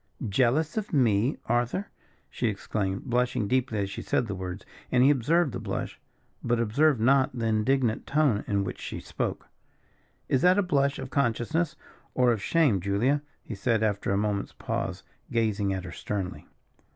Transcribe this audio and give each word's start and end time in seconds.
"Jealous 0.27 0.77
of 0.77 0.91
me, 0.91 1.37
Arthur?" 1.45 1.91
she 2.27 2.47
exclaimed, 2.47 3.03
blushing 3.03 3.47
deeply 3.47 3.77
as 3.77 3.87
she 3.91 4.01
said 4.01 4.25
the 4.25 4.33
words; 4.33 4.65
and 4.91 5.03
he 5.03 5.11
observed 5.11 5.51
the 5.51 5.59
blush, 5.59 5.99
but 6.43 6.59
observed 6.59 6.99
not 6.99 7.37
the 7.37 7.45
indignant 7.45 8.07
tone 8.07 8.43
in 8.47 8.63
which 8.63 8.81
she 8.81 8.99
spoke. 8.99 9.47
"Is 10.27 10.41
that 10.41 10.57
a 10.57 10.63
blush 10.63 10.97
of 10.97 11.11
consciousness, 11.11 11.75
or 12.15 12.31
of 12.31 12.41
shame, 12.41 12.81
Julia?" 12.81 13.21
he 13.43 13.53
said, 13.53 13.83
after 13.83 14.09
a 14.11 14.17
moment's 14.17 14.53
pause, 14.53 15.03
gazing 15.31 15.71
at 15.71 15.83
her 15.83 15.91
sternly. 15.91 16.47